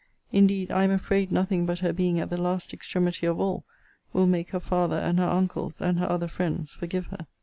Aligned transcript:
Indeed 0.31 0.71
I 0.71 0.83
am 0.83 0.89
afraid 0.89 1.31
nothing 1.31 1.67
but 1.67 1.77
her 1.77 1.93
being 1.93 2.19
at 2.19 2.31
the 2.31 2.41
last 2.41 2.73
extremity 2.73 3.27
of 3.27 3.39
all 3.39 3.65
will 4.13 4.25
make 4.25 4.49
her 4.49 4.59
father, 4.59 4.95
and 4.97 5.19
her 5.19 5.29
uncles, 5.29 5.79
and 5.79 5.99
her 5.99 6.09
other 6.11 6.27
friends, 6.27 6.73
forgive 6.73 7.05
her. 7.09 7.27